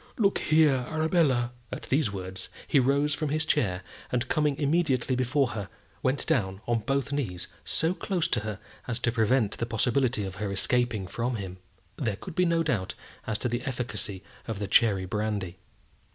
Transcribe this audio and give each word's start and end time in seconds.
Look 0.17 0.39
here, 0.39 0.87
Arabella!" 0.89 1.51
At 1.71 1.83
these 1.83 2.11
words 2.11 2.49
he 2.67 2.79
rose 2.79 3.13
from 3.13 3.29
his 3.29 3.45
chair, 3.45 3.83
and 4.11 4.27
coming 4.27 4.57
immediately 4.57 5.15
before 5.15 5.49
her, 5.49 5.69
went 6.01 6.25
down 6.25 6.59
on 6.65 6.79
both 6.79 7.11
knees 7.13 7.47
so 7.63 7.93
close 7.93 8.27
to 8.29 8.39
her 8.39 8.59
as 8.87 8.97
to 8.97 9.11
prevent 9.11 9.59
the 9.59 9.67
possibility 9.67 10.23
of 10.25 10.37
her 10.37 10.51
escaping 10.51 11.05
from 11.05 11.35
him. 11.35 11.59
There 11.97 12.15
could 12.15 12.33
be 12.33 12.45
no 12.45 12.63
doubt 12.63 12.95
as 13.27 13.37
to 13.45 13.47
the 13.47 13.61
efficacy 13.61 14.23
of 14.47 14.57
the 14.57 14.67
cherry 14.67 15.05
brandy. 15.05 15.59